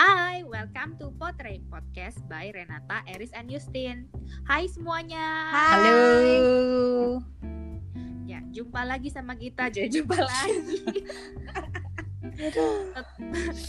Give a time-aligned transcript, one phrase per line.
[0.00, 4.08] Hai, welcome to Portrait Podcast by Renata, Eris, and Justin.
[4.48, 5.52] Hai semuanya.
[5.52, 7.20] Halo.
[8.24, 11.04] Ya, jumpa lagi sama kita, jadi jumpa lagi.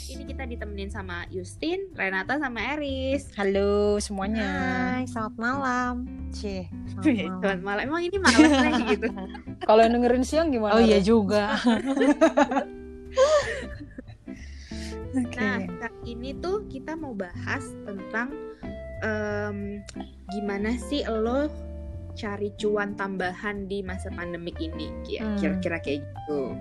[0.08, 3.28] Ini kita ditemenin sama Justin, Renata, sama Eris.
[3.36, 4.48] Halo semuanya.
[5.04, 5.96] Hai, selamat malam.
[6.32, 7.60] Cie, Selamat malam.
[7.60, 7.82] malam.
[7.92, 9.12] Emang ini malam lagi gitu.
[9.68, 10.80] Kalau yang dengerin siang gimana?
[10.80, 11.60] Oh iya juga.
[15.12, 15.44] Oke.
[15.44, 15.60] Nah,
[16.12, 18.30] ini tuh kita mau bahas tentang
[19.02, 19.82] em,
[20.30, 21.48] gimana sih lo
[22.12, 25.40] cari cuan tambahan di masa pandemik ini, Hmm.
[25.40, 26.60] kira-kira kayak gitu.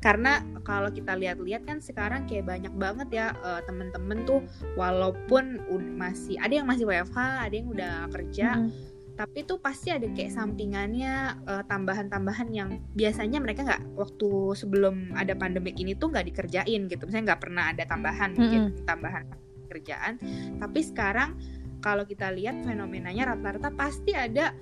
[0.00, 4.40] Karena kalau kita lihat-lihat kan sekarang kayak banyak banget ya eh, temen-temen tuh
[4.74, 5.60] walaupun
[6.00, 8.72] masih ada yang masih WFH, ada yang udah kerja, Hmm.
[9.16, 15.32] Tapi tuh pasti ada kayak sampingannya eh, tambahan-tambahan yang biasanya mereka nggak waktu sebelum ada
[15.32, 17.02] pandemik ini tuh nggak dikerjain gitu.
[17.08, 19.24] Misalnya nggak pernah ada tambahan mungkin tambahan
[19.72, 20.20] kerjaan.
[20.60, 21.32] Tapi sekarang
[21.80, 24.52] kalau kita lihat fenomenanya rata-rata pasti ada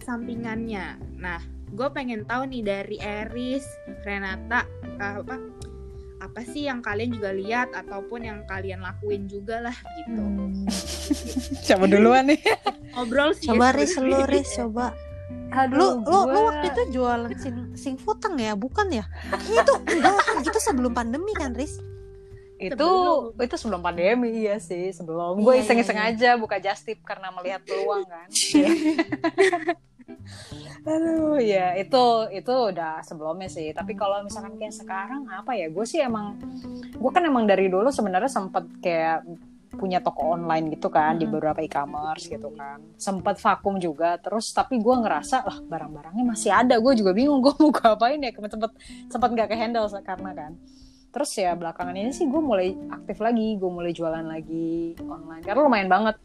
[0.00, 0.96] sampingannya.
[1.20, 1.40] Nah
[1.72, 3.64] gue pengen tahu nih dari Eris
[4.08, 4.64] Renata
[4.96, 5.36] eh, apa
[6.22, 10.22] apa sih yang kalian juga lihat ataupun yang kalian lakuin juga lah gitu
[11.12, 11.58] Hmm.
[11.60, 12.40] Siapa duluan nih?
[12.94, 14.86] ngobrol sih ya Coba Riz, lu Riz, coba.
[15.68, 19.04] Lu, lu, lu waktu itu jualan sing, sing futeng ya, bukan ya?
[19.52, 21.76] Itu enggak kan gitu sebelum pandemi kan, Riz?
[22.62, 23.42] Itu Sebelum.
[23.42, 26.08] itu sebelum pandemi iya sih sebelum Iya, gue iya, iseng-iseng iya.
[26.10, 28.28] aja buka just tip karena melihat peluang kan.
[30.82, 32.04] Aduh ya itu
[32.34, 36.34] itu udah sebelumnya sih tapi kalau misalkan kayak sekarang apa ya gue sih emang
[36.92, 39.22] gue kan emang dari dulu sebenarnya sempet kayak
[39.72, 41.32] punya toko online gitu kan di Mhm.
[41.32, 46.76] beberapa e-commerce gitu kan sempet vakum juga terus tapi gue ngerasa lah barang-barangnya masih ada
[46.76, 48.70] gue juga bingung gue mau gue apain ya sempet
[49.08, 50.52] sempet nggak ke handle karena kan
[51.12, 55.60] terus ya belakangan ini sih gue mulai aktif lagi gue mulai jualan lagi online karena
[55.60, 56.16] lumayan banget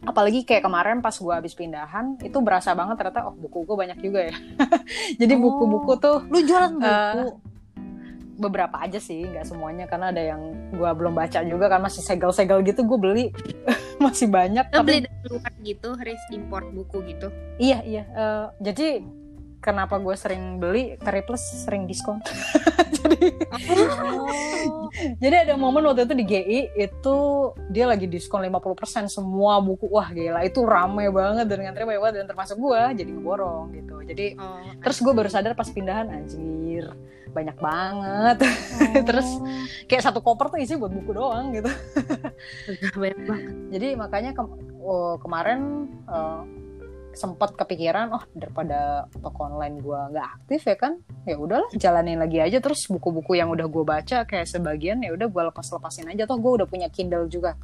[0.00, 3.98] apalagi kayak kemarin pas gue habis pindahan itu berasa banget ternyata oh buku gue banyak
[3.98, 4.36] juga ya
[5.20, 5.40] jadi Oh.
[5.42, 6.88] buku-buku tuh Lu jualan buku.
[6.88, 7.28] Eh,
[8.34, 10.40] beberapa aja sih nggak semuanya karena ada yang
[10.72, 13.26] gue belum baca juga kan masih segel-segel gitu gue beli
[14.00, 17.28] masih banyak Lo tapi beli dari luar gitu, Riz import buku gitu.
[17.58, 19.04] iya iya Eh, jadi
[19.60, 22.18] kenapa gue sering beli Plus sering diskon
[23.00, 23.28] jadi
[24.60, 24.90] Oh.
[25.22, 27.16] Jadi ada momen waktu itu di GI itu
[27.70, 29.86] dia lagi diskon 50% semua buku.
[29.88, 33.96] Wah gila itu rame banget dan ngantri banyak banget dan termasuk gua jadi ngeborong gitu.
[34.04, 36.90] Jadi Oh, terus gue baru sadar pas pindahan anjir
[37.30, 38.42] banyak banget.
[39.08, 39.28] Terus
[39.86, 41.70] kayak satu koper tuh isi buat buku doang gitu.
[42.98, 43.54] banyak banget.
[43.70, 46.40] Jadi makanya ke- oh, kemarin eh,
[47.12, 48.78] sempat kepikiran oh daripada
[49.12, 53.48] toko online gua nggak aktif ya kan ya udahlah jalanin lagi aja terus buku-buku yang
[53.48, 57.26] udah gue baca kayak sebagian ya udah gue lepas-lepasin aja toh gue udah punya Kindle
[57.26, 57.58] juga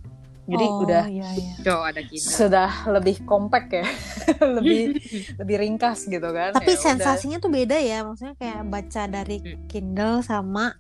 [0.44, 1.54] jadi Oh, udah iya, iya.
[1.64, 2.30] Ada Kindle.
[2.32, 3.86] sudah lebih compact ya
[4.56, 4.94] lebih
[5.40, 6.84] lebih ringkas gitu kan Tapi Ya udah.
[6.86, 9.66] sensasinya tuh beda ya, maksudnya kayak baca dari Hmm.
[9.66, 10.78] Kindle sama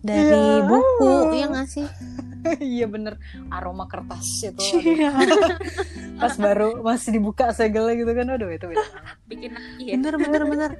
[0.00, 0.64] dari Iya.
[0.64, 1.84] buku, iya nggak sih?
[2.74, 3.16] iya bener
[3.52, 4.60] aroma kertas itu
[5.04, 5.56] aduh.
[6.20, 8.86] pas baru masih dibuka segelnya gitu kan aduh itu beda.
[9.30, 9.92] Bikin lagi ya.
[9.96, 10.72] Bener, bener, bener.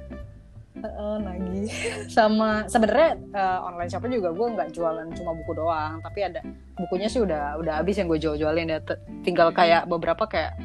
[0.71, 1.61] Heeh, lagi
[2.09, 6.41] sama sebenarnya eh, online shopnya juga gue nggak jualan cuma buku doang tapi ada
[6.73, 10.57] bukunya sih udah udah habis yang gue jual-jualin ya T- tinggal kayak beberapa kayak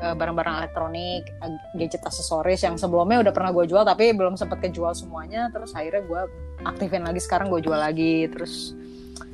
[0.00, 4.64] eh, barang-barang elektronik eh, gadget aksesoris yang sebelumnya udah pernah gue jual tapi belum sempat
[4.64, 6.20] kejual semuanya terus akhirnya gue
[6.64, 8.72] aktifin lagi sekarang gue jual lagi terus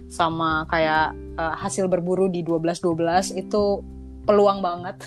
[0.07, 3.63] sama kayak eh, hasil berburu di 12-12 itu
[4.23, 4.99] peluang banget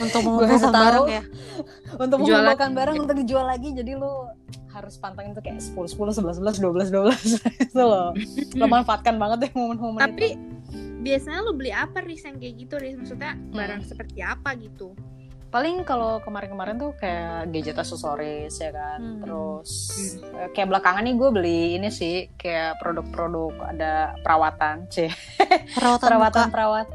[0.00, 1.22] Untuk mengumpulkan barang ya.
[2.02, 4.28] untuk mengumpulkan barang untuk dijual lagi jadi lu
[4.72, 8.16] harus pantangin tuh kayak 10 10 11 11 12 12 itu loh
[8.56, 10.40] lo manfaatkan banget deh momen-momen Tapi itu
[11.02, 12.94] biasanya lo beli apa Riz yang kayak gitu Riz?
[12.96, 13.52] Maksudnya Hmm.
[13.52, 14.94] barang seperti apa gitu?
[15.52, 19.20] Paling kalau kemarin-kemarin tuh kayak gadget aksesoris ya kan Hmm.
[19.20, 19.70] terus
[20.32, 25.12] eh, kayak belakangan nih gue beli ini sih kayak produk-produk ada perawatan c
[25.76, 26.50] Perawatan, perawatan muka.
[26.50, 26.86] perawat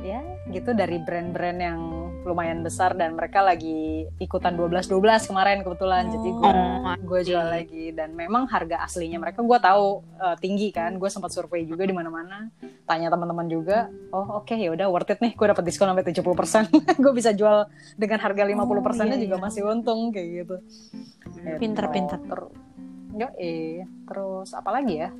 [0.00, 1.80] ya gitu dari brand-brand yang
[2.20, 6.08] lumayan besar dan mereka lagi ikutan 12-12 kemarin kebetulan.
[6.12, 7.52] Jadi gue Oh, gue jual oke.
[7.52, 7.84] lagi.
[7.96, 10.96] Dan memang harga aslinya mereka gue tahu eh, tinggi kan.
[11.00, 12.52] Gue sempat survei juga di mana-mana.
[12.84, 15.32] Tanya teman-teman juga oh oke ya udah worth it nih.
[15.32, 16.70] Gue dapat diskon sampai 70%
[17.04, 19.44] gue bisa jual dengan harga 50 persennya iya, juga iya.
[19.48, 20.56] masih untung kayak gitu.
[21.56, 22.18] Pinter-pinter.
[22.20, 22.52] Ter-
[23.10, 25.10] Yo, eh terus apa lagi ya?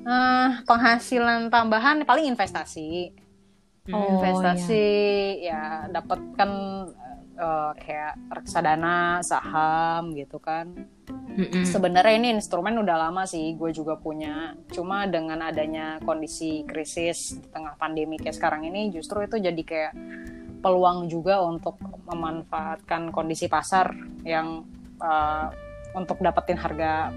[0.00, 3.12] Nah, penghasilan tambahan paling investasi.
[3.90, 4.88] Oh, investasi
[5.42, 6.50] ya dapat kan
[7.36, 10.70] uh, kayak reksadana saham gitu kan
[11.30, 11.62] Mm-mm.
[11.64, 17.48] sebenarnya ini instrumen udah lama sih gue juga punya cuma dengan adanya kondisi krisis di
[17.48, 19.92] tengah pandemi kayak sekarang ini justru itu jadi kayak
[20.60, 23.94] peluang juga untuk memanfaatkan kondisi pasar
[24.26, 24.66] yang
[25.00, 25.48] uh,
[25.96, 27.08] untuk dapetin harga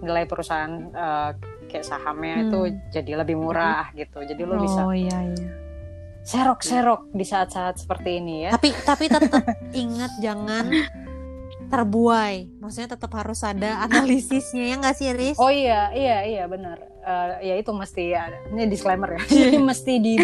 [0.00, 1.30] nilai perusahaan uh,
[1.66, 2.46] kayak sahamnya Hmm.
[2.46, 2.60] itu
[2.94, 5.50] jadi lebih murah gitu jadi lo bisa Oh iya iya.
[6.30, 9.42] Serok-serok di saat-saat seperti ini ya Tapi tapi tetap
[9.74, 10.70] ingat jangan
[11.66, 12.50] terbuai.
[12.58, 15.38] Maksudnya tetap harus ada analisisnya ya nggak sih Riz?
[15.38, 16.82] Oh iya, iya, iya benar.
[17.00, 18.42] Eh, ya itu mesti ada.
[18.50, 19.20] Ini disclaimer ya.
[19.30, 19.38] Iya.
[19.46, 20.14] Jadi mesti di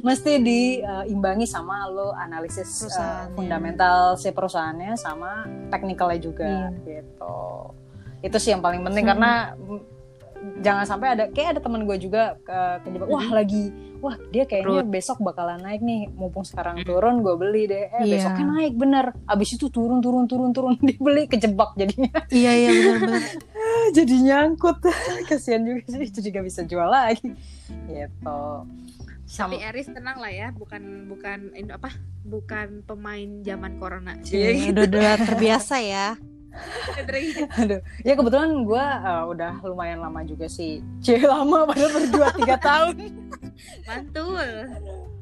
[0.00, 3.32] mesti diimbangi sama lo analisis eh, Perusahaannya.
[3.34, 5.30] fundamental si perusahaannya sama
[5.72, 6.52] teknikalnya juga
[6.84, 7.36] gitu.
[8.20, 9.12] Itu sih yang paling penting Hmm.
[9.16, 9.32] karena
[10.58, 13.68] jangan sampai ada kayak ada teman gue juga ke kejebak wah lagi
[14.00, 18.16] wah dia kayaknya besok bakalan naik nih mumpung sekarang turun gue beli deh eh Iya.
[18.16, 23.22] besoknya naik bener abis itu turun turun turun turun dibeli kejebak jadinya Iya iya benar-benar.
[23.96, 24.78] jadi nyangkut
[25.28, 27.36] kasihan juga sih itu juga bisa jual lagi
[27.86, 28.40] gitu
[29.30, 31.94] Tapi sama Eris tenang lah ya, bukan bukan ini apa?
[32.26, 34.18] Bukan pemain zaman corona.
[34.26, 36.18] Iya, udah udah terbiasa ya.
[37.60, 37.80] Aduh.
[38.02, 38.84] Ya kebetulan gue
[39.34, 40.82] udah lumayan lama juga sih.
[41.00, 42.96] Cewek lama padahal berdua tiga tahun.
[43.86, 44.48] Mantul.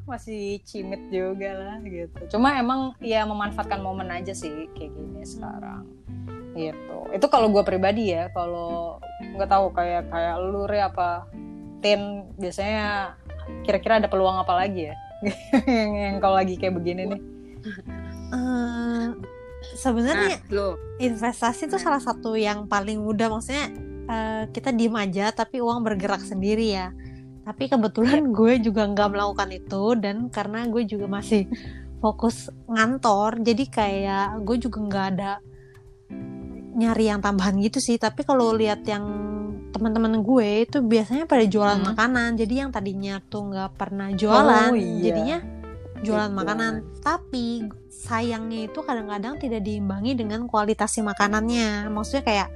[0.09, 2.33] masih cimit juga lah gitu.
[2.33, 5.85] Cuma emang ya memanfaatkan momen aja sih kayak gini sekarang.
[6.57, 6.99] Gitu.
[7.13, 11.29] Itu kalau gue pribadi ya kalau nggak tahu kayak kayak lu Re apa
[11.85, 13.21] tin biasanya
[13.69, 14.97] kira-kira ada peluang apa lagi ya?
[15.69, 17.21] Yang, yang kalau lagi kayak begini nih.
[18.33, 19.07] Eh,
[19.79, 23.31] sebenarnya Nah, investasi itu salah satu yang paling mudah.
[23.31, 23.67] Maksudnya
[24.05, 26.91] eh, kita diem aja tapi uang bergerak sendiri ya.
[27.47, 31.47] Tapi kebetulan gue juga nggak melakukan itu dan karena gue juga masih
[31.99, 35.33] fokus ngantor jadi kayak gue juga nggak ada
[36.75, 37.97] nyari yang tambahan gitu sih.
[37.97, 39.05] Tapi kalau lihat yang
[39.69, 41.89] teman-teman gue itu biasanya pada jualan Hmm.
[41.93, 42.35] makanan.
[42.35, 45.03] Jadi yang tadinya tuh nggak pernah jualan Oh, iya.
[45.11, 45.39] jadinya
[46.01, 46.39] jualan Gitu.
[46.39, 46.73] makanan.
[47.03, 47.47] Tapi
[47.99, 51.91] sayangnya itu kadang-kadang tidak diimbangi dengan kualitas si makanannya.
[51.91, 52.49] Maksudnya kayak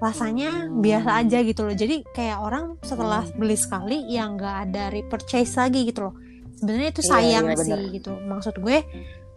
[0.00, 0.80] rasanya Hmm.
[0.82, 1.76] biasa aja gitu loh.
[1.76, 6.14] Jadi kayak orang setelah beli sekali yang nggak ada repurchase lagi gitu loh.
[6.56, 7.66] Sebenarnya itu Iya, sayang iya, bener.
[7.78, 8.12] sih gitu.
[8.18, 8.78] Maksud gue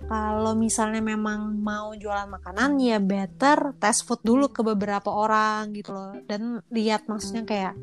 [0.04, 5.94] kalau misalnya memang mau jualan makanan ya better test food dulu ke beberapa orang gitu
[5.94, 6.16] loh.
[6.28, 7.76] Dan lihat maksudnya kayak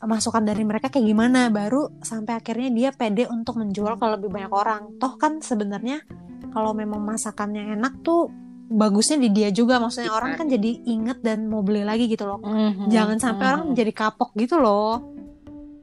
[0.00, 4.52] masukan dari mereka kayak gimana baru sampai akhirnya dia pede untuk menjual ke lebih banyak
[4.52, 4.82] orang.
[5.00, 6.04] Toh kan sebenarnya
[6.56, 8.32] kalau memang masakannya enak tuh
[8.66, 12.40] bagusnya di dia juga maksudnya orang kan jadi inget dan mau beli lagi gitu loh
[12.88, 15.12] jangan sampai orang menjadi kapok gitu loh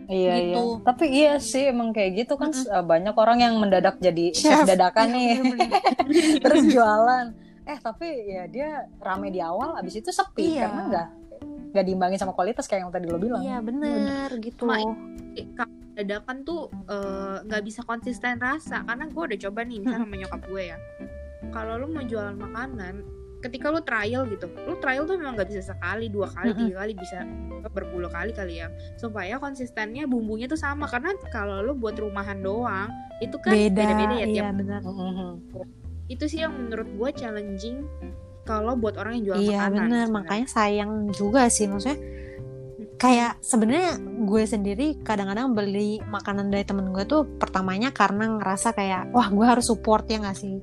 [0.04, 0.52] Iya iya.
[0.52, 0.64] Gitu.
[0.84, 4.68] Tapi iya sih emang kayak gitu kan uh, banyak orang yang mendadak jadi chef, Chef.
[4.68, 5.70] dadakan Iya, nih.
[6.44, 7.26] Terus jualan.
[7.64, 10.68] Eh tapi ya dia rame di awal abis itu sepi Iya.
[10.68, 11.08] karena nggak
[11.74, 13.42] nggak diimbangin sama kualitas kayak yang tadi lo bilang.
[13.42, 19.40] iya bener gitu Cuma Kalau dadakan tuh eh, nggak bisa konsisten rasa karena gue udah
[19.50, 20.78] coba nih misalnya sama nyokap gue ya.
[21.54, 22.94] Kalau lu mau jualan makanan,
[23.46, 26.92] ketika lu trial gitu, lu trial tuh memang nggak bisa sekali, dua kali, tiga kali,
[26.98, 27.20] bisa
[27.70, 28.72] berpuluh kali kali ya.
[28.98, 32.90] Supaya konsistennya bumbunya tuh sama karena kalau lu buat rumahan doang,
[33.22, 34.56] itu kan beda beda-beda ya iya tiap.
[34.58, 35.32] bener Mhm.
[36.10, 37.86] Itu sih yang menurut gue challenging
[38.44, 39.72] kalau buat orang yang jual iya makanan.
[39.74, 40.14] bener sebenarnya.
[40.14, 42.00] makanya sayang juga sih maksudnya
[42.96, 43.92] kayak sebenarnya
[44.22, 49.46] gue sendiri kadang-kadang beli makanan dari temen gue tuh pertamanya karena ngerasa kayak wah gue
[49.46, 50.60] harus support ya gak sih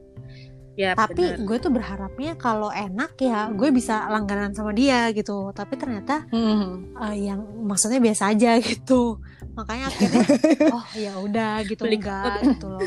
[0.72, 1.44] Ya, tapi bener.
[1.44, 6.96] gue tuh berharapnya kalau enak ya gue bisa langganan sama dia gitu tapi ternyata Mhm.
[6.96, 9.20] eh, yang maksudnya biasa aja gitu
[9.52, 10.24] makanya akhirnya
[10.72, 12.86] oh ya udah gitu Beli enggak gitu loh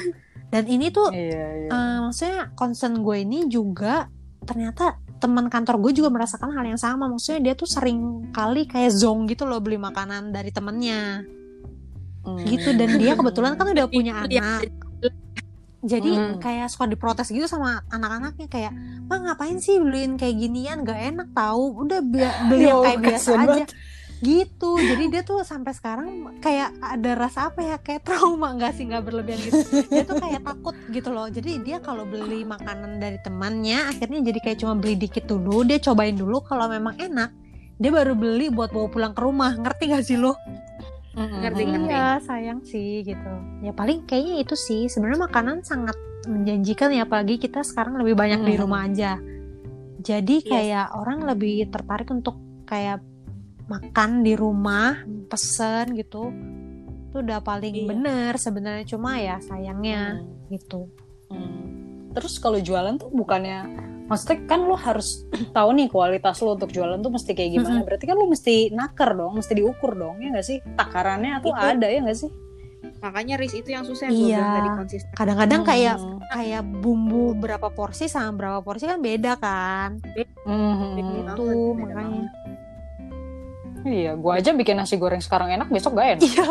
[0.49, 1.69] dan ini tuh Iya iya.
[1.69, 4.09] eh, maksudnya concern gue ini juga
[4.43, 7.07] ternyata teman kantor gue juga merasakan hal yang sama.
[7.07, 11.23] Maksudnya dia tuh sering kali kayak zong gitu loh beli makanan dari temennya.
[12.23, 12.47] Mhm.
[12.47, 14.71] gitu dan dia kebetulan kan udah punya anak.
[15.83, 16.39] Jadi Hmm.
[16.39, 18.71] kayak suka diprotes gitu sama anak-anaknya kayak
[19.03, 20.87] mah ngapain sih beliin kayak ginian?
[20.87, 22.23] Gak enak tahu udah beli
[22.63, 23.39] yang Yo, kayak biasa aja.
[23.43, 23.69] banget.
[24.23, 24.79] Gitu.
[24.79, 27.77] Jadi dia tuh sampai sekarang kayak ada rasa apa ya?
[27.77, 28.87] Kayak trauma nggak sih?
[28.87, 29.59] Nggak berlebihan gitu.
[29.91, 31.27] Dia tuh kayak takut gitu loh.
[31.27, 35.67] Jadi dia kalau beli makanan dari temannya akhirnya jadi kayak cuma beli dikit dulu.
[35.67, 36.39] Dia cobain dulu.
[36.47, 37.29] Kalau memang enak
[37.77, 39.51] dia baru beli buat bawa pulang ke rumah.
[39.59, 40.39] Ngerti gak sih lo.
[41.13, 41.93] Ngerti, ngerti.
[41.93, 43.33] Iya sayang sih gitu.
[43.61, 44.89] Ya paling kayaknya itu sih.
[44.89, 47.05] Sebenarnya makanan sangat menjanjikan ya.
[47.05, 49.19] Apalagi kita sekarang lebih banyak di rumah aja.
[50.03, 50.49] Jadi Yes.
[50.49, 52.35] kayak orang lebih tertarik untuk
[52.67, 52.99] kayak
[53.65, 56.29] makan di rumah pesen gitu.
[57.07, 57.87] Itu udah paling Iya.
[57.87, 60.49] bener sebenarnya cuma ya sayangnya Mhm.
[60.49, 60.81] gitu.
[61.27, 62.13] Hmm.
[62.13, 63.65] terus kalau jualan tuh bukannya
[64.05, 67.85] maksudnya kan lo harus tahu nih kualitas lo untuk jualan tuh mesti kayak gimana Mm-mm.
[67.89, 71.65] berarti kan lo mesti naker dong mesti diukur dong ya nggak sih takarannya tuh Itu.
[71.65, 72.29] ada ya nggak sih
[72.99, 74.45] makanya Riz itu yang susah yang Iya.
[74.45, 76.21] tadi konsisten kadang-kadang kayak Hmm.
[76.29, 79.97] kayak bumbu berapa porsi sama berapa porsi kan beda kan
[80.45, 81.33] Hmm.
[81.33, 82.29] Itu makanya
[83.85, 86.23] iya gua aja bikin nasi goreng sekarang enak besok gak enak.
[86.23, 86.43] Iya.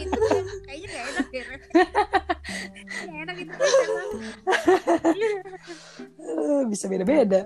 [0.00, 0.20] Itu
[0.64, 1.44] kayaknya gak enak deh.
[3.00, 3.54] Gak enak itu
[6.68, 7.40] bisa beda-beda.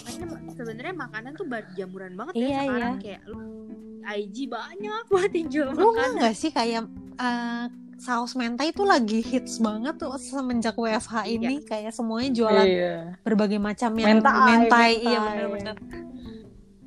[0.00, 0.26] Makanya
[0.56, 2.94] sebenarnya makanan tuh bar jamuran banget Iya, ya sekarang.
[2.94, 3.02] Iya.
[3.04, 3.42] kayak lu
[4.00, 6.16] IG banyak banget yang jual lu nggak makanan.
[6.18, 6.82] nggak sih kayak
[7.20, 7.64] eh,
[8.00, 11.60] saus mentai itu lagi hits banget tuh semenjak WFH ini.
[11.62, 12.96] Kayak semuanya jualan iya.
[13.20, 14.90] berbagai macam yang Mentai, mentai, mentai.
[15.04, 15.76] iya benar-benar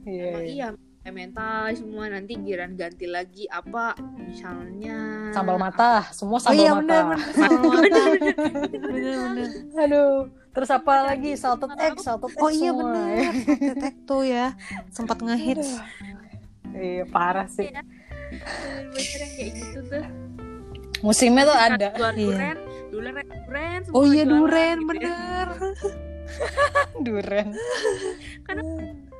[0.07, 0.67] iya emang iya.
[1.03, 6.71] kayak mentai semua nanti giran ganti lagi apa misalnya sambal mata semua oh sambal iya
[6.71, 6.79] mata.
[6.79, 7.51] benar benar
[8.87, 9.49] benar
[9.83, 10.15] aduh.
[10.53, 11.33] Terus apa lagi?
[11.33, 12.93] salted egg salted egg oh iya semua.
[12.93, 13.33] benar
[13.73, 14.53] tetek tuh ya
[14.93, 15.81] sempat ngehits.
[16.77, 17.73] Iya parah sih.
[17.73, 17.81] Iya.
[18.93, 20.05] bener-bener yang kayak gitu tuh.
[21.01, 21.87] Musimnya tuh ada.
[21.97, 22.37] jualan Iya.
[22.93, 25.09] duren duren oh iya duren gitu ya.
[25.09, 25.47] bener.
[27.05, 27.47] Duren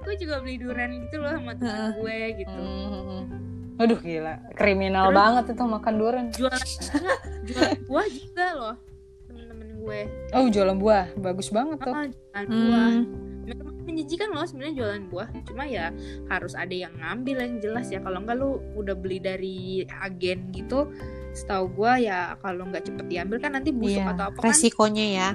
[0.04, 2.60] gue juga beli duren gitu loh sama temen gue gitu.
[2.60, 3.24] Hmm.
[3.74, 4.34] aduh gila.
[4.54, 6.62] Kriminal Terus- banget itu makan duren jualan
[6.94, 8.76] enggak, jualan buah juga loh
[9.26, 10.00] temen-temen gue.
[10.32, 11.06] Oh jualan buah.
[11.18, 11.94] Bagus banget tuh.
[11.96, 12.06] Ah
[12.44, 12.92] jualan buah.
[12.94, 13.06] Hmm.
[13.44, 15.28] memang menjijikan loh sebenarnya jualan buah.
[15.44, 15.92] Cuma ya
[16.28, 18.00] harus ada yang ngambil yang jelas ya.
[18.00, 19.58] Kalau enggak lu udah beli dari
[19.90, 20.88] agen gitu
[21.34, 24.54] setahu gua ya kalau nggak cepet diambil kan nanti busuk Iya, atau apa kan.
[24.54, 25.30] resikonya ya.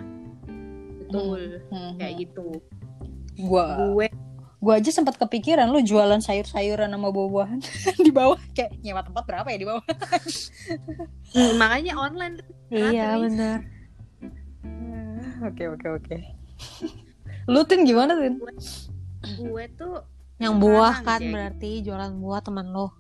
[1.05, 1.59] Betul.
[1.69, 1.99] Hmm.
[1.99, 2.49] kayak gitu.
[3.39, 4.07] Gua gue
[4.59, 7.61] gua aja sempat kepikiran lu jualan sayur-sayuran sama buah-buahan
[8.07, 8.39] di bawah.
[8.55, 9.85] Kayak nyewa tempat berapa ya di bawah?
[11.35, 12.43] Hmm, makanya online.
[12.73, 13.79] Iya benar
[15.45, 16.17] oke oke oke.
[17.49, 18.39] Lu tin gimana tin?
[19.39, 20.03] Gue tuh
[20.39, 22.95] yang buah kan berarti jualan buah teman lo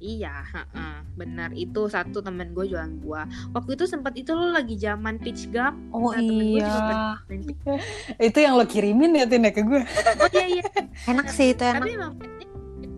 [0.00, 1.52] iya heeh, benar.
[1.52, 3.24] Itu satu temen gue jualan buah.
[3.52, 5.76] Waktu itu sempat itu lo lagi zaman peach gum.
[5.90, 7.12] Oh Nah, temen gue juga iya.
[7.22, 7.84] main peach-
[8.26, 10.64] itu yang lo kirimin ya tin ya ke gue oh iya iya.
[11.06, 11.78] Enak sih itu enak.
[11.78, 12.14] Tapi emang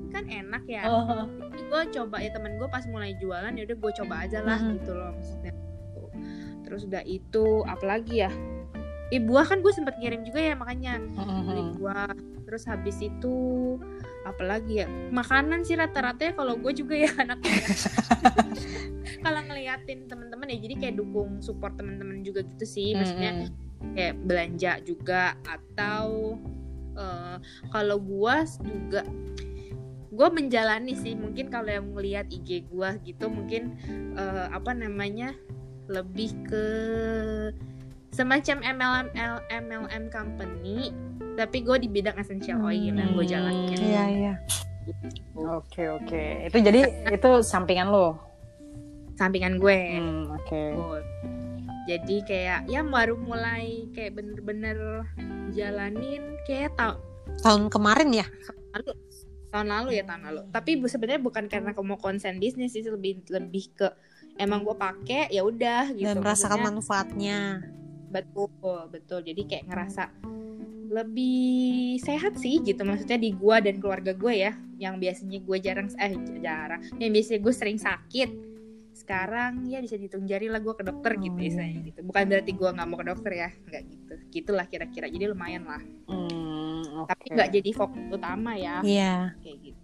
[0.08, 0.82] kan enak ya.
[0.84, 1.26] Oh.
[1.26, 4.58] Jadi gue coba ya temen gue pas mulai jualan ya udah gue coba aja lah
[4.58, 4.70] Mhm.
[4.76, 5.52] gitu loh maksudnya.
[6.62, 8.30] Terus udah itu apalagi ya?
[9.08, 10.96] Eh buah kan gue sempet ngirim juga ya makanya.
[11.42, 12.14] Beli buah.
[12.42, 13.34] Terus habis itu
[14.22, 17.62] apalagi ya makanan sih rata-rata ya kalau gue juga ya anaknya.
[19.22, 22.94] Kalau ngeliatin temen-temen ya jadi kayak dukung support temen-temen juga gitu sih.
[22.94, 23.50] Maksudnya
[23.94, 26.38] kayak belanja juga atau
[26.98, 27.36] eh,
[27.70, 29.06] kalau gua juga
[30.12, 31.14] gue menjalani sih.
[31.14, 33.78] Mungkin kalau yang melihat IG gua gitu mungkin
[34.18, 35.34] eh, apa namanya
[35.90, 36.64] lebih ke
[38.12, 39.08] semacam MLM
[39.48, 40.92] MLM company
[41.32, 44.34] tapi gue di bidang essential oil yang gue jalanin iya iya.
[45.38, 46.50] Oke oke.
[46.50, 46.80] Itu jadi
[47.14, 48.18] itu sampingan lo?
[49.14, 49.78] Sampingan gue.
[49.94, 50.62] Hmm, oke.
[50.74, 51.00] Betul.
[51.82, 55.02] jadi kayak ya baru mulai kayak bener-bener
[55.50, 56.94] jalanin kayak tau
[57.42, 58.26] tahun kemarin ya?
[58.70, 58.94] Lalu
[59.50, 60.40] tahun lalu ya tahun lalu.
[60.54, 63.88] Tapi bu- sebenarnya bukan karena kamu mau konsen bisnis sih lebih lebih ke
[64.38, 66.06] emang gue pakai ya udah gitu.
[66.06, 67.38] Dan merasakan Maksudnya, manfaatnya.
[68.14, 69.18] Betul betul.
[69.26, 70.02] Jadi kayak ngerasa
[70.92, 75.88] lebih sehat sih gitu maksudnya di gua dan keluarga gue ya yang biasanya gue jarang
[75.96, 76.12] eh
[76.44, 78.30] jarang yang biasanya gue sering sakit
[78.92, 82.00] sekarang ya bisa dihitung jari lah gue ke dokter gitu Oh, istilahnya gitu.
[82.04, 84.14] Bukan berarti gue nggak mau ke dokter ya nggak gitu.
[84.28, 85.82] Gitulah kira-kira jadi lumayan lah.
[86.12, 87.34] Hmm, tapi oke.
[87.34, 88.84] nggak jadi fokus utama ya.
[88.84, 89.32] Iya.
[89.40, 89.81] Kayak gitu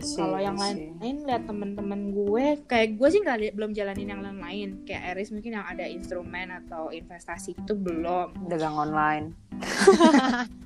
[0.00, 4.68] kalau yang lain-lain lihat temen-temen gue kayak gue sih nggak belum jalanin yang lain-lain.
[4.82, 8.46] Kayak Eris mungkin yang ada instrumen atau investasi itu belum.
[8.46, 9.36] Dagang online.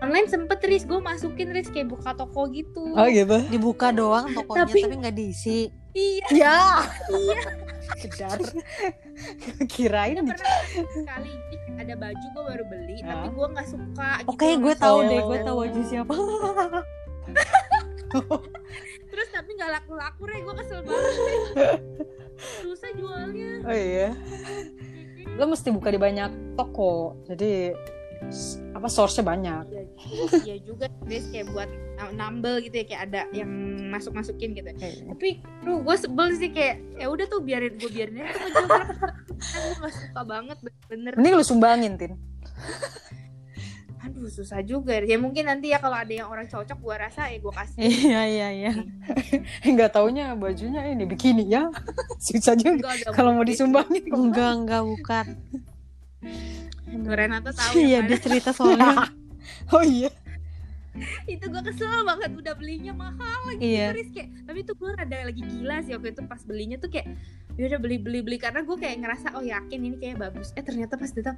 [0.00, 0.82] Online sempet Riz.
[0.82, 2.82] Gue masukin Riz kayak buka toko gitu.
[2.92, 5.70] Oh gitu dibuka doang tokonya Tapi- tapi nggak diisi.
[5.92, 6.26] Iya.
[6.32, 6.56] Ya
[7.94, 8.38] kedar
[9.68, 10.58] kirain di- pernah
[10.88, 11.30] sekali.
[11.74, 13.06] Ada baju gue baru beli Ya.
[13.12, 14.60] tapi gue nggak suka oke gitu.
[14.60, 15.04] gue tahu Oh.
[15.04, 16.12] deh gue tahu baju siapa
[19.12, 21.80] terus tapi nggak laku-laku Re gue kesel banget.
[22.62, 23.50] Susah jualnya.
[23.64, 24.08] Oh iya.
[25.38, 27.16] Lo mesti buka di banyak toko.
[27.28, 27.72] Jadi
[28.72, 29.64] apa source-nya banyak.
[29.70, 29.84] Iya
[30.44, 30.86] iya juga.
[31.04, 32.84] Riz kayak buat uh, nambel gitu ya.
[32.88, 33.50] Kayak ada yang
[33.92, 34.70] masuk-masukin gitu.
[35.08, 36.50] Tapi lu gue sebel sih.
[36.50, 38.34] Kayak ya udah tuh biarin gue biarin aja.
[39.42, 41.12] Kan gue gak suka banget bener.
[41.18, 42.14] Mending lo sumbangin tin
[44.02, 45.14] aduh susah juga ya.
[45.14, 47.78] Mungkin nanti ya kalau ada yang orang cocok gue rasa ya gue kasih.
[47.78, 48.72] Iya iya iya.
[49.62, 51.70] Nggak taunya bajunya ini bikini ya.
[52.26, 52.90] Susah juga.
[53.10, 54.02] Kalau mau disumbangin.
[54.10, 55.26] Enggak enggak bukan
[56.92, 59.06] Tuh, Renato tahu iya dia cerita soalnya.
[59.70, 60.10] Oh iya.
[61.24, 63.90] Itu gue kesel banget udah belinya mahal lagi Iya.
[63.90, 64.08] gitu, Riz.
[64.12, 64.28] kayak.
[64.44, 67.06] Tapi tuh gue rada lagi gila sih waktu itu pas belinya tuh kayak
[67.56, 68.36] ya udah beli beli beli.
[68.36, 70.52] Karena gue kayak ngerasa oh yakin ini kayak bagus.
[70.52, 71.36] Eh ternyata pas datang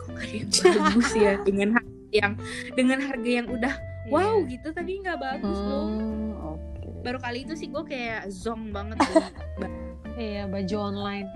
[0.00, 0.48] kok gak ada yang
[0.88, 1.32] bagus ya?
[1.44, 2.38] Dengan harga yang
[2.78, 3.74] dengan harga yang udah
[4.08, 5.90] wow gitu tadi nggak bagus loh.
[5.90, 6.88] Hmm, oke.
[7.02, 11.26] Baru kali itu sih gue kayak zong banget beli iya baju online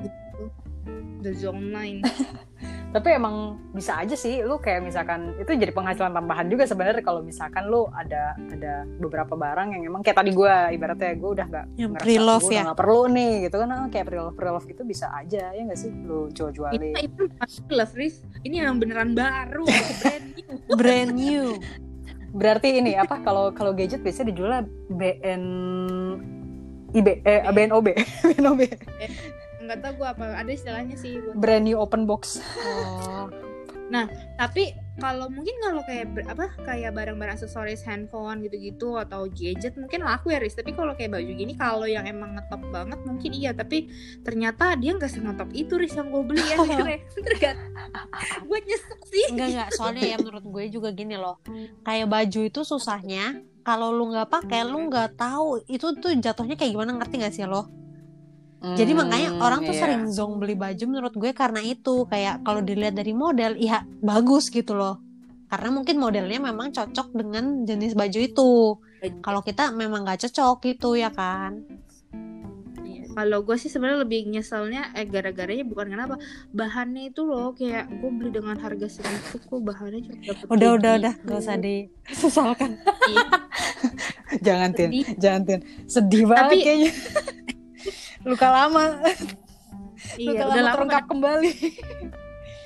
[1.21, 2.01] the zong line
[2.95, 7.21] tapi emang bisa aja sih lu kayak misalkan itu jadi penghasilan tambahan juga sebenarnya kalau
[7.21, 11.67] misalkan lu ada ada beberapa barang yang emang kayak tadi gue ibaratnya gue udah nggak
[11.77, 12.63] Yang gua udah ya?
[12.65, 13.69] nggak perlu nih gitu kan.
[13.69, 15.93] Ah, kayak pre-love pre-love gitu bisa aja ya nggak sih?
[15.93, 17.23] Lu jual ini jualin itu
[17.69, 18.25] love Riz.
[18.41, 19.69] Ini yang beneran baru
[20.01, 20.28] brand
[20.77, 21.57] brand new.
[22.33, 24.53] Berarti ini apa kalau kalau gadget biasanya dijual
[24.93, 25.43] BN
[26.93, 27.87] IB eh BNOB
[28.37, 28.61] BNOB
[29.69, 31.37] nggak tau gue apa ada istilahnya sih gua.
[31.37, 32.41] brand new open box.
[32.65, 33.29] Oh.
[34.41, 40.35] Tapi kalau mungkin kalau kayak apa kayak barang-barang aksesoris handphone gitu-gitu atau gadget mungkin laku
[40.35, 40.59] ya Riz.
[40.59, 43.55] Tapi kalau kayak baju gini kalau yang emang ngetop banget mungkin iya.
[43.55, 43.89] Tapi
[44.27, 46.99] ternyata dia nggak sengetop itu Riz yang gue beli ya akhirnya
[48.49, 49.25] gue nyesek sih.
[49.33, 51.39] Enggak enggak soalnya ya menurut gue juga gini loh.
[51.87, 56.73] Kayak baju itu susahnya kalau lu nggak pakai lu nggak tahu itu tuh jatuhnya kayak
[56.73, 57.69] gimana ngerti gak sih lo
[58.59, 59.81] Jadi Hmm, makanya orang tuh iya.
[59.81, 64.49] sering zong beli baju menurut gue karena itu kayak kalau dilihat dari model ya bagus
[64.49, 64.99] gitu loh.
[65.47, 68.51] Karena mungkin modelnya memang cocok dengan jenis baju itu.
[69.21, 71.63] Kalau kita memang nggak cocok gitu ya kan.
[72.81, 76.15] Iya, kalau gue sih sebenarnya lebih nyeselnya eh gara-garanya bukan kenapa
[76.51, 80.75] bahannya itu loh kayak gue beli dengan harga segitu kok bahannya cuma dapet Udah kayak
[80.75, 81.01] udah gitu.
[81.01, 82.71] udah gak usah disesalkan.
[83.07, 83.27] Iya,
[84.47, 85.07] jangan tin sedih.
[85.17, 86.93] jangan tin sedih banget Tapi- kayaknya
[88.29, 88.85] luka lama.
[90.15, 91.53] Iya luka udah lama lama terungkap kembali.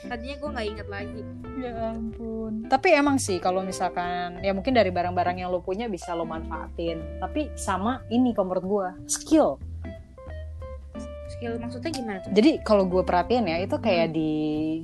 [0.03, 1.23] Tadinya gue nggak inget lagi.
[1.63, 2.53] Ya ampun.
[2.67, 7.23] Tapi emang sih kalau misalkan ya mungkin dari barang-barang yang lo punya bisa lo manfaatin.
[7.23, 9.57] Tapi sama ini kalau menurut gue skill.
[11.33, 12.31] Skill maksudnya gimana tuh?
[12.35, 14.33] Jadi kalau gue perhatiin ya itu kayak di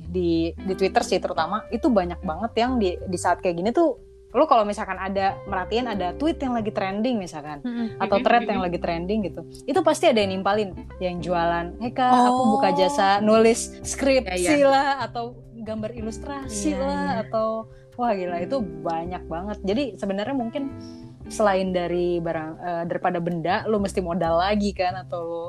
[0.07, 4.08] di di Twitter sih terutama itu banyak banget yang di di saat kayak gini tuh
[4.29, 7.65] lo kalau misalkan ada merhatiin ada tweet yang lagi trending misalkan
[7.97, 11.89] atau Mhm, thread yang lagi trending gitu itu pasti ada yang nimpalin yang jualan hey
[11.89, 12.47] kak aku Oh.
[12.55, 17.21] buka jasa nulis skripsi Iya, lah atau gambar ilustrasi Iya, lah iya.
[17.25, 17.47] atau
[17.95, 20.77] wah gila itu banyak banget jadi sebenarnya mungkin
[21.27, 25.45] selain dari barang eh, daripada benda lo mesti modal lagi kan atau lo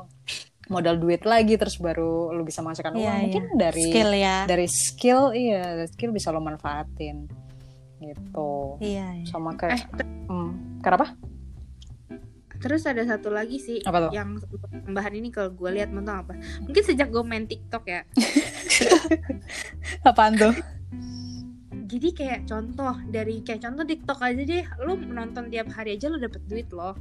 [0.69, 3.23] modal duit lagi terus baru lo bisa masukkan uang Iya, iya.
[3.23, 4.37] mungkin dari Skill ya.
[4.47, 7.29] dari skill iya dari skill bisa lo manfaatin
[8.03, 9.07] gitu Iya.
[9.15, 9.27] iya.
[9.27, 11.13] sama eh kayak ter- hmm, kenapa
[12.57, 14.11] terus ada satu lagi sih Apa tuh?
[14.11, 14.37] yang
[14.85, 18.05] tambahan ini kalau gue lihat tau apa mungkin sejak gue main TikTok ya
[20.05, 20.53] apaan tuh
[21.87, 26.17] jadi kayak contoh dari kayak contoh TikTok aja deh lu nonton tiap hari aja lu
[26.17, 26.95] dapet duit loh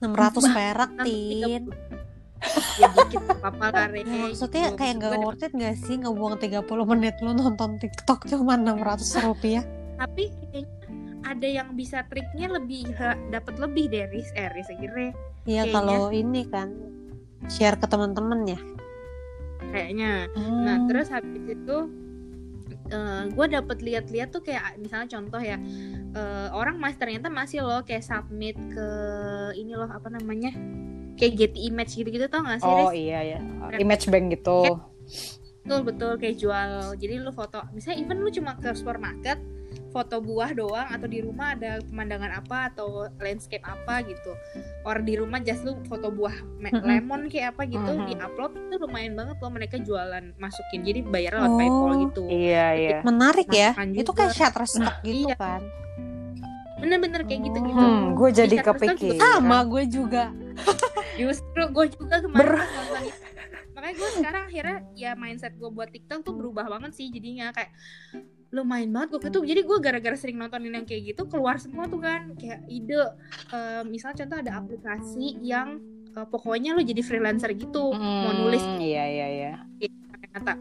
[0.00, 0.16] 600
[0.48, 1.68] perak tin.
[1.68, 2.80] 30.
[2.80, 4.00] ya dikit apa lah Re.
[4.00, 8.24] Ya, maksudnya Gua- kayak dapet- worth it gak sih ngebuang 30 menit lu nonton TikTok
[8.24, 8.80] cuma 600
[9.20, 9.60] rupiah.
[10.00, 10.64] Tapi kayaknya
[11.28, 12.88] ada yang bisa triknya lebih
[13.28, 15.12] dapat lebih dari eh Riz akhirnya
[15.44, 16.72] Iya kalau ini kan
[17.48, 18.60] share ke teman-teman ya.
[19.70, 20.64] kayaknya Hmm.
[20.64, 21.76] Nah terus habis itu
[23.30, 25.60] gue dapet lihat-lihat tuh kayak misalnya contoh ya
[26.16, 28.86] eh, orang masih ternyata masih loh kayak submit ke
[29.54, 30.50] ini loh apa namanya
[31.14, 32.96] kayak Getty Image gitu-gitu tau gak sih Oh Riz?
[32.98, 33.38] iya ya,
[33.78, 34.80] image bank gitu.
[35.62, 39.38] Betul betul kayak jual jadi lu foto misalnya even lu cuma ke supermarket
[39.90, 44.32] foto buah doang atau di rumah ada pemandangan apa atau landscape apa gitu
[44.82, 46.32] or di rumah just lu foto buah
[46.80, 51.32] lemon kayak apa gitu di upload itu lumayan banget loh mereka jualan masukin jadi bayar
[51.34, 51.58] lewat Oh.
[51.58, 52.98] PayPal gitu Iya iya.
[53.02, 53.74] Menarik ya.
[53.74, 54.18] Makan Itu juga.
[54.20, 55.36] kayak Shutterstock gitu iya.
[55.36, 55.62] kan.
[56.76, 59.12] bener-bener kayak gitu gitu Hmm, gue jadi kepikir.
[59.12, 60.24] juga Sama gue juga.
[61.20, 63.20] justru gue juga kemarin nonton itu
[63.70, 67.72] makanya gue sekarang akhirnya ya mindset gue buat TikTok tuh berubah banget sih jadinya kayak
[68.50, 71.98] lumayan banget gue tuh jadi gue gara-gara sering nontonin yang kayak gitu keluar semua tuh
[71.98, 72.98] kan kayak ide
[73.48, 75.78] eh, misal contoh ada aplikasi yang
[76.10, 79.52] eh, pokoknya lo jadi freelancer gitu mau nulis Hmm, Iya iya iya.
[80.30, 80.54] kata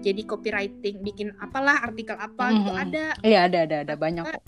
[0.00, 2.82] jadi copywriting bikin apalah artikel apa gitu Mhm.
[2.82, 3.04] ada.
[3.18, 4.44] Iya ada ada ada banyak kok.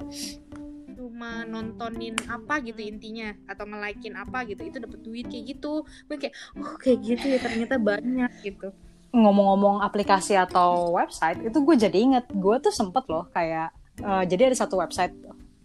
[0.93, 5.73] cuma nontonin apa gitu intinya atau nge-likein apa gitu itu dapat duit kayak gitu.
[6.05, 8.69] Gue kayak oh kayak gitu ya ternyata banyak gitu
[9.09, 12.25] Ngomong-ngomong aplikasi atau website itu gue jadi inget.
[12.29, 13.73] Gue tuh sempet loh kayak
[14.05, 15.17] uh, jadi ada satu website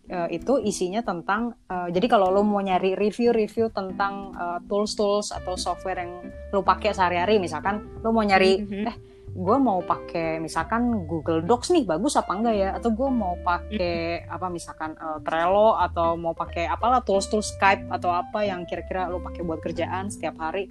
[0.10, 5.60] uh, itu isinya tentang uh, jadi kalau lo mau nyari review-review tentang uh, tools-tools atau
[5.60, 6.12] software yang
[6.52, 8.86] lo pakai sehari-hari misalkan lo mau nyari Mhm.
[8.88, 8.98] eh
[9.34, 12.70] gue mau pakai misalkan Google Docs nih bagus apa enggak ya?
[12.78, 18.14] Atau gue mau pakai apa misalkan uh, Trello atau mau pakai apalah tools-tools Skype atau
[18.14, 20.70] apa yang kira-kira lo pakai buat kerjaan setiap hari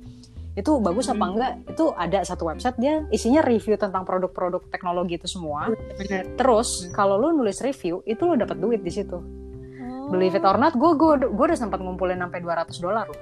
[0.53, 1.31] itu bagus apa Mhm.
[1.31, 6.29] enggak itu ada satu website dia isinya review tentang produk-produk teknologi itu semua Bener.
[6.35, 6.93] terus Hmm.
[6.93, 10.11] kalau lo nulis review itu lo dapat duit di situ Oh.
[10.11, 13.21] believe it or not gue gue gue udah sempat ngumpulin sampai 200 dolar loh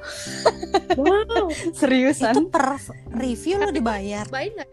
[0.96, 1.46] Wow.
[1.78, 4.68] seriusan itu per review lo dibayar nggak?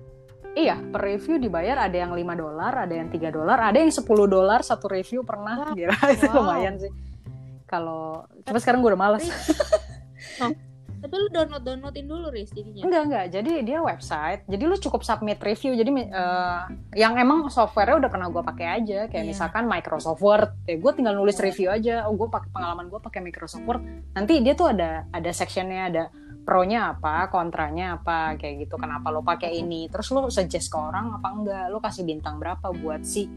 [0.56, 4.02] iya per review dibayar ada yang 5 dolar ada yang 3 dolar ada yang 10
[4.26, 5.78] dolar satu review pernah Wow.
[5.78, 6.38] Gila, itu Wow.
[6.42, 6.90] lumayan sih
[7.66, 9.26] kalau tapi sekarang gue udah males
[10.98, 12.82] Tapi lu download downloadin dulu Riz jadinya.
[12.84, 13.26] enggak enggak.
[13.30, 14.42] Jadi dia website.
[14.46, 15.78] Jadi lu cukup submit review.
[15.78, 16.62] Jadi eh,
[16.98, 19.00] yang emang softwarenya udah pernah gue pakai aja.
[19.06, 19.32] Kayak Iya.
[19.32, 20.50] misalkan Microsoft Word.
[20.66, 22.10] Ya gue tinggal nulis review aja.
[22.10, 23.82] Oh gue pakai pengalaman gue pakai Microsoft Word.
[24.14, 26.04] Nanti dia tuh ada ada sectionnya ada
[26.42, 28.80] pro-nya apa kontranya apa kayak gitu.
[28.80, 29.92] Kenapa lo pakai ini?
[29.92, 31.66] Terus lo suggest ke orang apa enggak?
[31.70, 33.28] Lo kasih bintang berapa buat si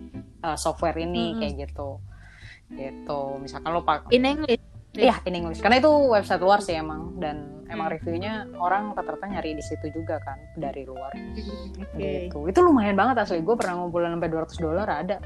[0.40, 1.34] eh, software ini?
[1.34, 1.40] Mm-mm.
[1.42, 1.98] kayak gitu.
[2.70, 3.20] Gitu.
[3.42, 4.62] Misalkan lo pakai In English.
[4.90, 5.62] Iya, in English.
[5.62, 7.94] Karena itu website luar sih emang dan emang Hmm.
[7.94, 11.14] reviewnya orang rata-rata nyari di situ juga kan dari luar.
[11.78, 12.26] Oke.
[12.26, 12.38] Gitu.
[12.50, 13.38] Itu lumayan banget asli.
[13.38, 15.18] Gue pernah ngumpulin sampai 200 dolar ada.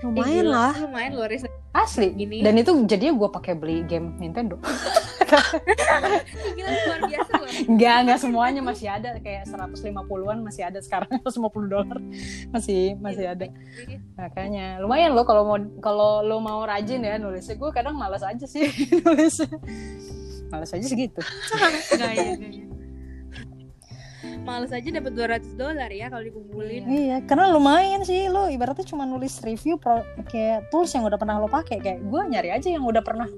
[0.00, 1.44] lumayan lah Lumayan loh Riz.
[1.70, 2.14] Asli.
[2.14, 2.40] Gini.
[2.40, 4.56] Dan itu jadinya gue pakai beli game Nintendo.
[6.56, 7.52] Gila luar biasa loh.
[7.70, 11.98] Enggak, enggak semuanya masih ada kayak 150-an masih ada sekarang 150 dolar.
[12.50, 13.46] Masih masih ada.
[14.18, 17.56] Makanya lumayan loh kalau mau kalau lo mau rajin ya nulisnya.
[17.56, 18.66] Gue kadang malas aja sih
[19.06, 19.58] nulisnya.
[20.50, 21.22] Malas aja segitu.
[21.94, 22.70] Enggak ya, enggak.
[24.40, 26.88] Males aja dapat 200 dolar ya kalau dikumpulin.
[26.88, 30.00] Iya, karena lumayan sih lo ibaratnya cuma nulis review pro,
[30.32, 33.28] kayak tools yang udah pernah lo pakai kayak gue nyari aja yang udah pernah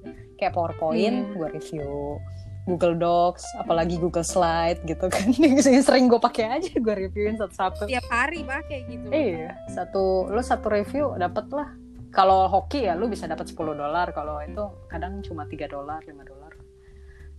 [0.42, 1.34] kayak PowerPoint Iya.
[1.38, 2.18] gue review
[2.62, 7.90] Google Docs, apalagi Google Slide gitu kan yang sering gue pakai aja gue reviewin satu-satu.
[7.90, 9.06] Tiap hari pakai gitu.
[9.10, 11.74] Iya, satu lo satu review dapat lah.
[12.12, 16.22] Kalau hoki ya lo bisa dapat 10 dolar, kalau itu kadang cuma 3 dolar, 5
[16.22, 16.52] dolar.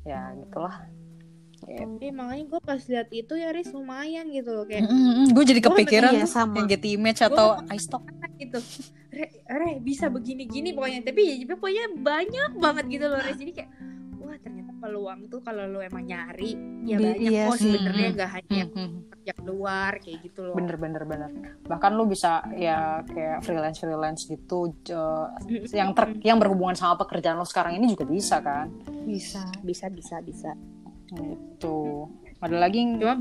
[0.04, 0.76] Ya, gitulah.
[1.63, 1.80] Gitu.
[1.80, 4.86] Tapi makanya gue pas lihat itu ya Riz lumayan gitu loh kayak
[5.30, 6.60] gue jadi kepikiran iya, sama.
[6.60, 8.04] yang Getty Image Gua atau iStock.
[8.41, 8.60] gitu.
[9.10, 11.02] Re, re bisa begini-gini pokoknya.
[11.02, 13.38] Tapi ya tapi pokoknya banyak banget gitu loh Riz.
[13.38, 13.69] Jadi kayak
[14.19, 18.15] wah ternyata peluang tuh kalau lo emang nyari ya banyak iya kok sebenarnya Hmm.
[18.15, 18.99] nggak hanya Hmm, hmm.
[19.12, 20.56] kerja luar kayak gitu loh.
[20.56, 21.30] bener bener bener
[21.63, 24.76] bahkan lu bisa ya kayak freelance freelance gitu
[25.71, 28.67] yang ter yang berhubungan sama pekerjaan lo sekarang ini juga bisa kan
[29.04, 30.52] bisa bisa bisa bisa.
[31.15, 32.10] Gitu.
[32.39, 33.15] Ada lagi yang- Cuma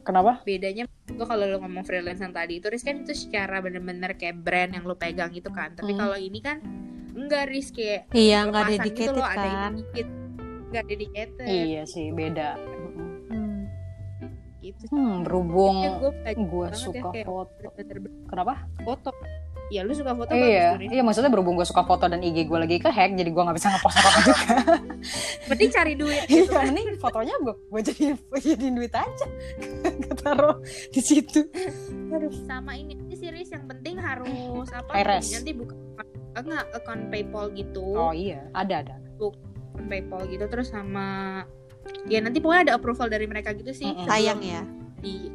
[0.00, 0.32] kenapa?
[0.42, 4.38] bedanya gue kalau lo ngomong freelance yang tadi itu Riz kan itu secara bener-bener kayak
[4.38, 5.74] brand yang lo pegang gitu kan.
[5.74, 6.00] Tapi Hmm.
[6.00, 6.62] kalau ini kan
[7.12, 10.08] enggak Riz kayak iya nggak lepasan dedicated gitu loh ada kan yang dikit.
[10.70, 11.46] Nggak dedicated.
[11.46, 12.48] Iya sih beda.
[13.28, 13.60] Hmm.
[14.60, 14.84] gitu.
[14.88, 17.66] Hmm, berhubung Ya, gue banget suka ya, foto.
[17.74, 18.54] bener-bener kenapa?
[18.78, 19.08] foto
[19.70, 20.74] ya lu suka foto iya.
[20.74, 23.42] bagus iya maksudnya berhubung gue suka foto dan IG gue lagi ke hack jadi gue
[23.42, 24.42] nggak bisa ngepost apa apa juga.
[25.50, 26.50] Penting cari duit gitu.
[26.50, 28.04] iya ini fotonya gue gue jadi
[28.60, 29.26] jadiin duit aja.
[30.00, 30.56] Gue taruh
[30.90, 31.46] di situ.
[32.44, 33.48] Sama ini aja sih Riz.
[33.54, 35.38] Yang penting harus apa IRS.
[35.38, 35.74] nanti buka
[36.34, 37.84] enggak account PayPal gitu.
[37.94, 38.42] Oh iya.
[38.52, 38.94] Ada ada.
[39.16, 41.40] Account PayPal gitu terus sama
[42.06, 43.90] ya nanti pokoknya ada approval dari mereka gitu sih.
[44.04, 44.62] Sayang ya.
[45.00, 45.30] Di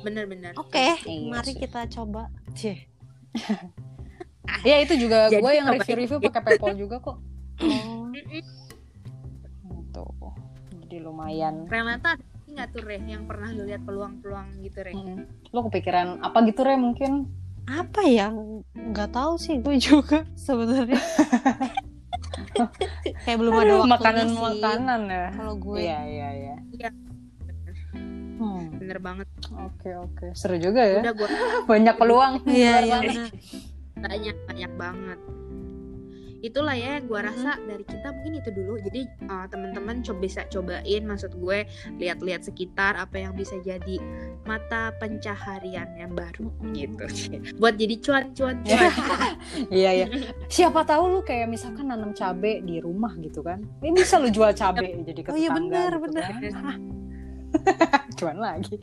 [0.00, 0.56] bener-bener.
[0.56, 1.60] Oke Iya mari sih.
[1.60, 2.32] kita coba.
[2.56, 2.88] Cih.
[4.68, 7.16] ya itu juga gue yang review-review pakai PayPal juga kok.
[7.60, 8.08] Oh.
[8.10, 10.04] Gitu.
[10.86, 11.66] Jadi lumayan.
[11.66, 12.18] Renata
[12.50, 15.22] nggak tuh Reh yang pernah lu lihat peluang-peluang gitu Reh Mm.
[15.54, 17.30] lo kepikiran apa gitu re mungkin?
[17.70, 18.34] Apa ya?
[18.74, 20.98] Nggak tahu sih gue juga sebenarnya.
[23.22, 24.40] Kayak belum ada waktunya makanan sih.
[24.42, 25.26] makanan ya.
[25.30, 26.56] Kalau gue iya iya iya.
[26.74, 26.90] Iya.
[28.90, 29.28] Bener banget.
[29.54, 30.26] Oke oke.
[30.34, 31.06] Seru juga ya.
[31.06, 31.28] Udah gue
[31.70, 32.42] banyak peluang.
[32.42, 32.98] Iya iya
[33.94, 35.18] banyak banyak banget.
[36.42, 38.82] Itulah ya yang gue rasa dari kita mungkin itu dulu.
[38.82, 41.70] Jadi uh, teman-teman coba bisa cobain maksud gue
[42.02, 44.02] lihat-lihat sekitar apa yang bisa jadi
[44.42, 47.06] mata pencaharian yang baru gitu.
[47.62, 48.90] Buat jadi cuan-cuan cuan
[49.70, 50.02] iya.
[50.02, 50.06] iya
[50.50, 53.62] siapa tahu lu kayak misalkan nanam cabe di rumah gitu kan.
[53.86, 56.26] Ini bisa lu jual cabe jadi ke Oh iya, tetangga benar, gitu benar.
[56.58, 56.80] kan.
[58.20, 58.76] Cuan lagi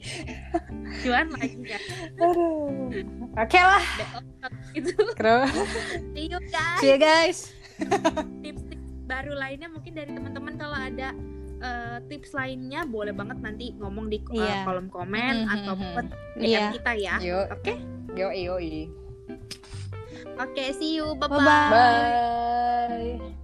[1.06, 1.82] cuan lagi kan
[2.18, 2.90] Aduh.
[3.38, 3.84] oke lah
[4.74, 5.46] gitu Kenapa?
[6.18, 7.38] see you guys see you guys
[8.42, 11.14] tips-tips baru lainnya mungkin dari teman-teman kalau ada
[11.62, 14.66] uh, tips lainnya boleh banget nanti ngomong di uh, Iya.
[14.66, 16.42] kolom komen Mhm, ataupun mhm.
[16.42, 16.66] DM Iya.
[16.74, 17.16] kita ya
[17.54, 17.74] oke
[18.18, 18.58] yo yo
[20.38, 21.18] Oke, see you.
[21.18, 21.42] Bye-bye.
[21.42, 23.18] Bye-bye.
[23.18, 23.38] Bye.